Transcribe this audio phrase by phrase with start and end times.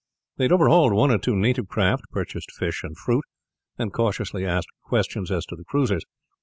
[0.37, 3.23] They had overhauled one or two native craft, purchased fish and fruit,
[3.77, 6.03] and cautiously asked questions as to the cruisers.